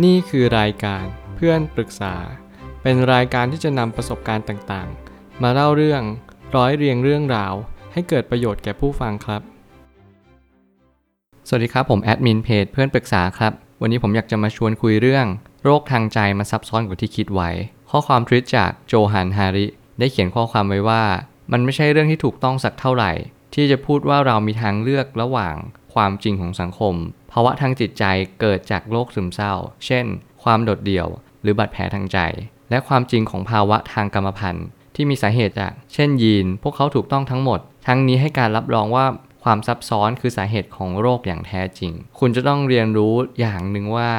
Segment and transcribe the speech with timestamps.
[0.00, 1.04] นี่คือรายการ
[1.36, 2.14] เพื่อนปรึกษา
[2.82, 6.02] เป็นรายการที่จะนำประสบการณ์ต่างๆ มาเล่าเรื่อง
[6.56, 7.54] ร้อยเรียงเรื่องราว
[7.92, 9.42] ให้เกิดประโยชน์แก่ผู้ฟังครับ
[11.48, 15.26] สวัสดีครับผมแอดมินเพจเพื่อนปรึกษาครับ วันนี้ผมอยากจะมาชวนคุยเรื่อง
[15.64, 17.50] โรคทางใจมันซับซ้อนกว่าที่คิดไว้
[17.90, 19.66] ข้อความทวิตจากโจฮันฮาริ
[19.98, 21.04] ได้เขียนข้อความไว้ว่า
[21.52, 23.12] มันไม่ใช่เรื่องที่ถูกต้องสักเท่าไหร่
[23.54, 25.54] ที่จะพูดว่าเรามีทางเลือกระหว่าง
[25.94, 26.94] ความจริงของสังคม
[27.32, 28.04] ภาวะทางจิตใจ
[28.40, 29.54] เกิดจากโรคซึมเศร้า
[29.86, 30.04] เช่น
[30.42, 31.06] ความโดดเดี่ยว
[31.42, 32.18] หรือบาดแผลทางใจ
[32.70, 39.06] และความจริงของภาวะทางกรรมพันธุ์ ที่มีสาเหตุจาก เช่น ยีน พวกเขาถูกต้องทั้งหมด ทั้งนี้ให้การรับรองว่า
[39.42, 44.10] ความซับซ้อนคือสาเหตุของโรคอย่างแท้จริง คุณจะต้องเรียนรู้อย่างหนึ่งว่า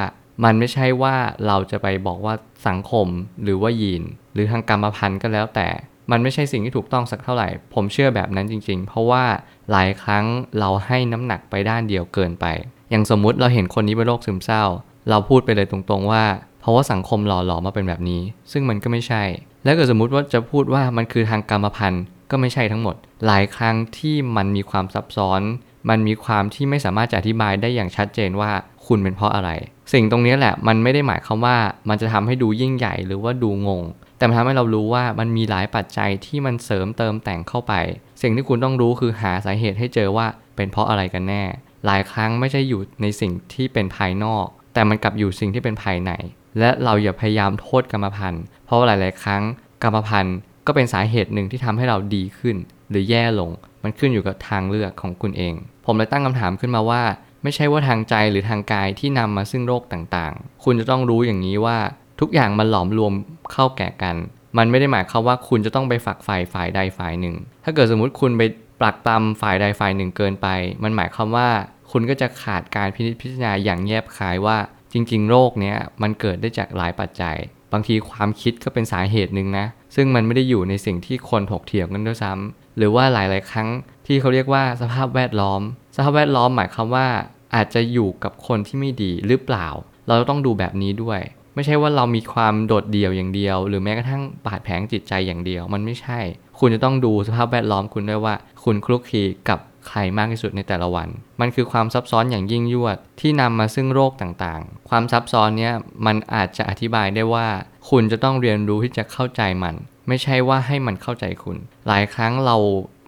[0.43, 1.15] มันไม่ใช่ว่า
[1.47, 2.33] เราจะไปบอกว่า
[2.67, 3.07] สังคม
[3.43, 4.03] หรือว่ายีน
[4.33, 5.67] หรือทางกรรมพันธุ์ก็แล้วแต่
[6.11, 9.23] มันไม่ใช่สิ่งที่ถูกต้องสักเท่าไหร่ ผมเชื่อแบบนั้นจริง ๆ เพราะว่า
[9.71, 10.25] หลายครั้ง
[10.59, 12.45] เราให้น้ำหนักไปด้านเดียวเกินไป
[12.89, 14.63] อย่างสมมุติเราเห็นคนนี้เป็นโรคซึมเศร้า
[15.09, 16.23] เราพูดไปเลยตรงๆว่า
[16.59, 19.23] เพราะว่าสังคมหล่อหลอมมาเป็นแบบนี้ ซึ่งมันก็ไม่ใช่
[19.63, 25.41] และเกิดสมมุติว่าจะพูดว่ามันคือทางกรรมพันธุ์ก็ไม่ใช่ทั้งหมด หลายครั้งที่มันมีความซับซ้อน
[25.89, 28.51] มันมีความที่ไม่สามารถจะอธิบายได้อย่างชัดเจนว่า
[28.87, 29.49] คุณเป็นเพราะอะไร
[29.93, 31.57] สิ่งตรงนี้แหละมันไม่ได้หมายความว่า
[31.89, 33.83] มันจะทำให้ดูยิ่งใหญ่หรือว่าดูงง
[34.23, 37.73] แต่มันทำให้เรารู้ว่ามันมีหลายปัจจัยที่มันเสริมเติมแต่งเข้าไป
[38.21, 41.43] สิ่งที่คุณต้องรู้คือหาสาเหตุให้เจอว่าเป็นเพราะอะไรกันแน่
[41.85, 46.11] หลายครั้งไม่ใช่อยู่ในสิ่งที่เป็นภายนอก แต่มันกลับอยู่สิ่งที่เป็นภายใน
[46.59, 49.43] และเราอย่าพยายามโทษกรรมพันธุ์เพราะว่าหลาย ๆ ครั้ง
[49.83, 52.55] กรรมพันธุ์ก็เป็นสาเหตุหนึ่งที่ทำให้เราดีขึ้น
[52.89, 53.51] หรือแย่ลง
[53.83, 55.53] มันขึ้นอยู่กับทางเลือกของคุณเอง
[55.85, 57.03] ผมเลยตั้งคำถามขึ้นมาว่า
[57.43, 61.77] ไม่ใช่ว่าทางใจหรือทางกายที่นำมาซึ่งโรคต่างๆ คุณจะต้องรู้อย่างนี้ว่า
[62.19, 63.13] ทุกอย่างมันหลอมรวม
[63.51, 64.15] เข้าแก่กัน
[64.57, 68.41] มันไม่ได้หมายความว่าคุณจะต้องไปฝักฝ่ายฝ่ายใดฝ่ายหนึ่ง ถ้าเกิดสมมุติคุณไป
[68.79, 70.47] ปลักตำฝ่ายใดฝ่ายหนึ่งเกินไป
[70.83, 71.49] มันหมายความว่า
[71.91, 74.57] คุณก็จะขาดการพินิจพิจารณาอย่างแยบคายว่า
[74.93, 77.35] จริง ๆ โรคเนี้ยมันเกิดได้จากหลายปัจจัย
[77.73, 83.67] บางทีความคิดก็เป็นสาเหตุหนึ่งนะ ซึ่งมันไม่ได้อยู่ในสิ่งที่คนถกเถียงกันด้วยซ้ำหรือว่าหลาย ๆ ครั้ง
[84.07, 85.61] ที่เขาเรียกว่าสภาพแวดล้อม
[85.95, 87.07] สภาพแวดล้อมหมายความว่า
[87.55, 89.67] อาจจะอยู่กับคนที่ไม่ดีหรือเปล่า
[90.07, 91.19] เราต้องดูแบบนี้ด้วย
[91.55, 96.19] ไม่ใช่ว่าเรามีความโดดเดี่ยวอย่างเดียว หรือแม้กระทั่งบาดแผลจิตใจอย่างเดียว มันไม่ใช่
[96.59, 101.09] คุณจะต้องดูสภาพแวดล้อมคุณด้วยว่า คุณคลุกคลีกับใครมากที่สุดในแต่ละวัน
[101.41, 105.73] มันคือความซับซ้อนอย่างยิ่งยวดที่นำมาซึ่งโรคต่างๆ ความซับซ้อนเนี้ย
[106.05, 107.47] มันอาจจะอธิบายได้ว่า
[107.89, 109.75] คุณจะต้องเรียนรู้ที่จะเข้าใจมัน
[110.07, 112.57] ไม่ใช่ว่าให้มันเข้าใจคุณ หลายครั้งเรา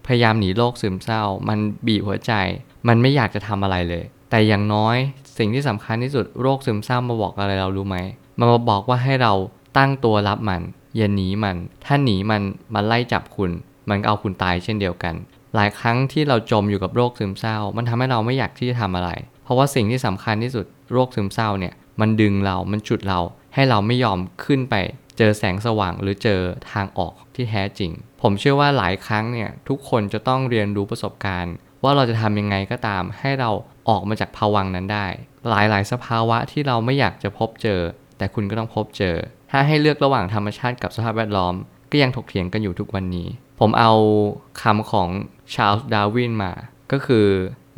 [0.05, 2.33] พยายามหนีโรคซึมเศร้า มันบีบหัวใจ
[2.87, 4.97] มันไม่อยากจะทำอะไรเลย แต่อย่างน้อย
[5.37, 7.97] สิ่งที่สำคัญที่สุดโรคซึมเศร้ามาบอกอะไรเรารู้ไหม
[8.39, 9.33] มันมาบอกว่าให้เรา
[9.77, 10.61] ตั้งตัวรับมัน
[10.95, 12.41] อย่าหนีมัน ถ้าหนีมัน
[12.73, 13.51] มันไล่จับคุณ
[13.89, 15.15] มันก็เอาคุณตายเช่นเดียวกัน
[15.55, 19.09] หลายครั้งที่เราจมอยู่กับโรคซึมเศร้า มันทำให้เราไม่อยากที่จะทำอะไร
[19.43, 23.19] เพราะว่าสิ่งที่สำคัญที่สุดโรคซึมเศร้าเนี่ย มันดึงเรา มันจุดเรา
[23.53, 24.75] ให้เราไม่ยอมขึ้นไป
[25.17, 26.41] เจอแสงสว่างหรือเจอ
[26.71, 27.91] ทางออกที่แท้จริง
[28.21, 31.53] ผมเชื่อว่าหลายครั้งเนี่ยทุกคนจะต้องเรียนรู้ประสบการณ์
[31.83, 33.51] ว่าเราจะทำยังไงก็ตาม ให้เรา
[33.89, 35.07] ออกมาจากภวังค์นั้นได้
[35.49, 37.81] หลายๆ สภาวะที่เราไม่อยากจะพบเจอ
[38.17, 39.15] แต่คุณก็ต้องพบเจอ
[39.51, 41.53] ถ้าให้เลือกระหว่างธรรมชาติกับสภาพแวดล้อม
[41.91, 43.27] ก็ยังถกเถียงกันอยู่ทุกวันนี้
[43.59, 43.93] ผมเอา
[44.61, 45.09] คำของ
[45.53, 46.53] ชาร์ลส์ดาร์วินมา
[46.91, 47.27] ก็คือ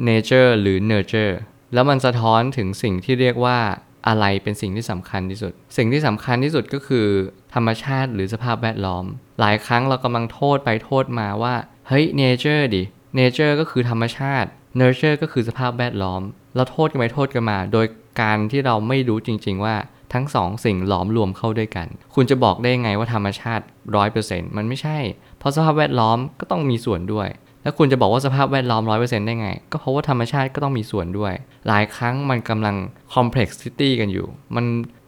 [0.08, 1.36] nature หรือ nurture
[1.74, 3.60] แล้วมันสะท้อนถึงสิ่งที่เรียกว่า
[4.08, 7.08] อะไรเป็นสิ่งที่สำคัญที่สุด สิ่งที่สำคัญที่สุดก็คือ
[7.54, 9.06] ธรรมชาติหรือสภาพแวดล้อม
[9.40, 11.56] หลายครั้งเรากำลังโทษไปโทษมาว่า
[11.88, 12.84] เฮ้ย nature ดิ
[13.20, 14.50] nature ก็คือธรรมชาติ
[14.80, 16.22] nurture ก็คือสภาพแวดล้อม
[16.56, 17.86] เราโทษกันไปโทษกันมา โดย
[18.22, 19.76] การที่เราไม่รู้จริง ๆ ว่า
[20.14, 23.64] ทั้งสองสิ่งหลอมรวมเข้าด้วยกัน คุณจะบอกได้ไงว่าธรรมชาติ
[24.10, 24.98] 100%มันไม่ใช่
[25.40, 27.28] เพราะสภาพแวดล้อมก็ต้องมีส่วนด้วย
[27.64, 31.34] แล้วคุณจะบอกว่าสภาพแวดล้อม100%ได้ไง ก็เพราะว่าธรรมชาติก็ต้องมีส่วนด้วย
[31.68, 32.76] หลายครั้งมันกำลัง
[33.14, 34.66] complexity กันอยู่ มัน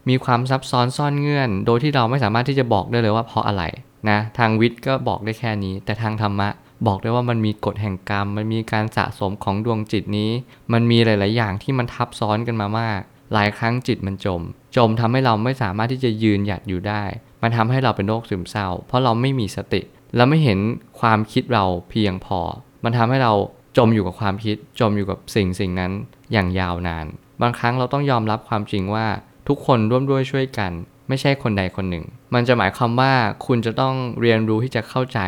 [0.08, 3.62] มีความซับซ้อนซ่อนเงื่อน โดยที่เราไม่สามารถที่จะบอกได้เลยว่าเพราะอะไร
[4.10, 6.48] นะ ทางวิทย์ก็บอกได้แค่นี้ แต่ทางธรรมะ
[6.86, 10.30] บอกได้ว่ามันมีกฎแห่งกรรม มันมีการสะสมของดวงจิตนี้
[10.72, 13.00] มันมีหลาย ๆ อย่างที่มันทับซ้อนกันมามาก
[13.32, 14.42] หลายครั้งจิตมันจม
[14.76, 17.04] จมทำให้เราไม่สามารถที่จะยืนหยัดอยู่ได้
[17.42, 19.82] มันทำให้เราเป็นโรคซึมเศร้า เพราะเราไม่มีสติ
[20.16, 20.58] เราไม่เห็น
[21.00, 22.40] ความคิดเราเพียงพอ
[22.84, 23.32] มันทำให้เรา
[23.76, 25.92] จมอยู่กับความคิด จมอยู่กับสิ่งสิ่งนั้น
[26.32, 27.06] อย่างยาวนาน
[27.42, 29.06] บางครั้งเราต้องยอมรับความจริงว่า
[29.48, 30.72] ทุกคนร่วมด้วยช่วยกัน
[31.08, 33.12] ไม่ใช่คนใดคนหนึ่ง มันจะหมายความว่า
[33.46, 35.20] คุณจะต้องเรียนรู้ที่จะเข้าใจ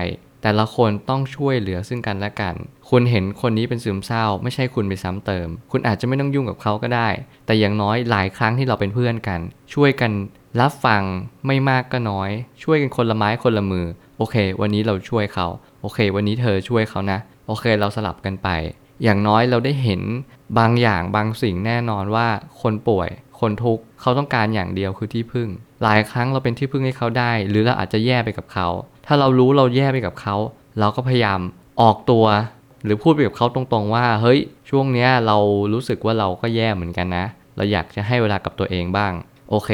[0.42, 2.54] แต่ละคนต้องช่วยเหลือซึ่งกันและกัน
[2.90, 7.08] คุณเห็นคนนี้เป็นซึมเศร้า ไม่ใช่คุณไปซ้ำเติม คุณอาจจะไม่ต้องยุ่งกับเขาก็ได้
[7.46, 9.40] แต่อย่างน้อยหลายครั้งที่เราเป็นเพื่อนกัน
[9.74, 10.12] ช่วยกัน
[10.60, 11.02] รับฟัง
[11.46, 12.30] ไม่มากก็น้อย
[12.62, 13.86] ช่วยกันคนละไม้คนละมือ
[14.18, 15.46] โอเค วันนี้เราช่วยเขา
[15.82, 18.48] โอเค วันนี้เธอช่วยเขานะ โอเค เราสลับกันไป
[19.02, 20.02] อย่างน้อยเราได้เห็น
[20.58, 22.28] บางอย่างบางสิ่งแน่นอนว่า
[22.62, 23.08] คนป่วย
[23.42, 25.48] คนทุกข์เขาต้องการอย่างเดียวคือที่พึ่ง
[25.82, 28.68] หลายครั้งเราเป็นที่พึ่งให้เขาได้ หรือเราอาจจะแย่ไปกับเขา
[29.06, 30.36] ถ้าเรารู้เราแย่ไปกับเขา
[30.78, 31.40] เราก็พยายาม
[31.80, 32.24] ออกตัว
[32.84, 34.40] หรือพูดไปกับเขาตรงๆว่า เฮ้ย
[34.70, 35.36] ช่วงเนี้ยเรา
[35.72, 39.12] รู้สึกว่าเราก็แย่เหมือนกันนะ เราอยากจะให้เวลากับตัวเองบ้าง
[39.50, 39.70] โอเค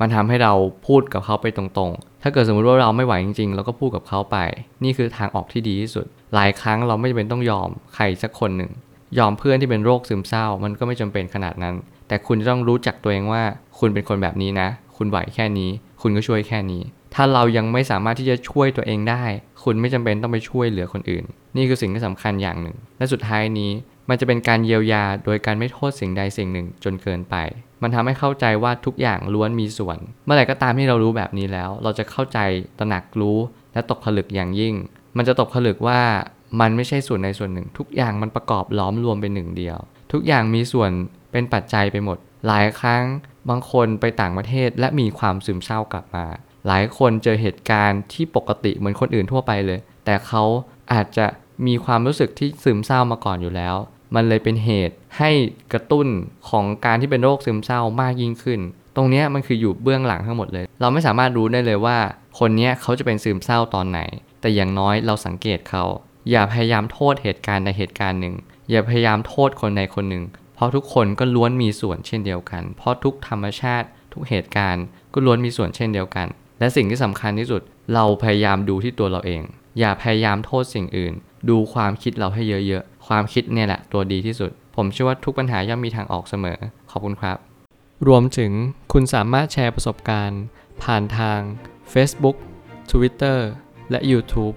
[0.00, 0.52] มันทำให้เรา
[0.86, 4.36] พูดกับเขาไปตรงๆ ถ้าเกิดสมมติว่าเราไม่ไหวจริงๆเราก็พูดกับเขาไป
[4.84, 8.70] นี่คือทางออกที่ดีที่สุด หลายครั้งเราไม่จำเป็นต้องยอมใครสักคนหนึ่ง
[9.18, 11.74] ยอมเพื่อนที่เป็นโรคซึมเศร้า มันก็ไม่จำเป็นขนาดนั้น
[12.12, 13.42] แต่คุณต้องรู้จักตัวเองว่า
[13.78, 15.70] คุณเป็นคนแบบนี้นะ คุณไหวแค่นี้
[16.02, 16.82] คุณก็ช่วยแค่นี้
[17.14, 19.24] ถ้าเรายังไม่สามารถที่จะช่วยตัวเองได้
[19.62, 21.24] คุณไม่จำเป็นต้องไปช่วยเหลือคนอื่น
[21.56, 23.70] นี่คือสิ่งที่สำคัญอย่างหนึ่ง และสุดท้ายนี้
[24.08, 27.34] มันจะเป็นการเยียวยาโดยการไม่โทษสิ่งใดสิ่งหนึ่งจนเกินไป
[27.82, 32.38] มันทำให้เข้าใจว่าทุกอย่างล้วนมีส่วน เมื่อไหร่ก็ตามที่เรารู้แบบนี้แล้ว เราจะเข้าใจ
[32.78, 33.38] ตระหนักรู้
[33.72, 34.74] และตกผลึกอย่างยิ่ง
[35.16, 36.00] มันจะตกผลึกว่า
[36.60, 39.78] มันไม่ใช่ส่วนใดส่วนหนึ่ง ทุกอย่างมันประกอบล้อมรวมเป็นหนึ่งเดียว
[40.12, 40.90] ทุกอย่างมีส่วน
[41.32, 43.04] เป็นปัจจัยไปหมด หลายครั้ง
[43.48, 46.26] บางคนไปต่างประเทศและมีความซึมเศร้ากลับมา
[46.66, 50.42] หลายคนเจอเหตุการณ์ที่ปกติเหมือนคนอื่นทั่วไปเลย แต่เขา
[50.92, 51.26] อาจจะ
[51.66, 53.74] มีความรู้สึกที่ซึมเศร้ามาก่อนอยู่แล้ว
[54.14, 55.30] มันเลยเป็นเหตุให้
[55.72, 56.06] กระตุ้น
[56.50, 58.60] ของการที่เป็นโรคซึมเศร้ามากยิ่งขึ้น
[58.96, 61.98] ตรงนี้มันคืออยู่เบื้องหลังทั้งหมดเลย เราไม่สามารถรู้ได้เลยว่า
[62.38, 64.00] คนนี้เขาจะเป็นซึมเศร้าตอนไหน
[64.40, 65.84] แต่อย่างน้อยเราสังเกตเขา
[66.30, 68.34] อย่าพยายามโทษเหตุการณ์ใดเหตุการณ์หนึ่ง
[68.70, 70.24] อย่าพยายามโทษคนใดคนหนึ่ง
[70.62, 76.26] ราะทุกคนก็ล้วนมีส่วนเช่นเดียวกัน เพราะทุกธรรมชาติ ทุกเหตุการณ์ก็ล้วนมีส่วนเช่นเดียวกัน
[76.58, 77.62] และสิ่งที่สำคัญที่สุด
[77.94, 79.42] เราพยายามดูที่ตัวเราเอง
[79.78, 81.14] อย่าพยายามโทษสิ่งอื่น
[81.48, 86.58] ดูความคิดเราให้เยอะๆ ความคิดเนี่ยแหละตัวดีที่สุด ผมเชื่อว่าทุกปัญหาย่อมมีทางออกเสมอ
[86.90, 87.36] ขอบคุณครับ
[88.08, 88.52] รวมถึง
[88.92, 90.42] คุณสามารถแชร์ประสบการณ์
[90.82, 91.40] ผ่านทาง
[91.92, 92.36] Facebook
[92.90, 93.38] Twitter
[93.90, 94.54] และ YouTube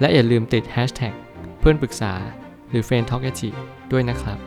[0.00, 1.14] และอย่าลืมติด Hashtag
[1.58, 2.12] เพื่อนปรึกษา
[2.70, 3.24] หรือ f r ร e n d t a l k
[3.92, 4.38] ด้วยนะครับ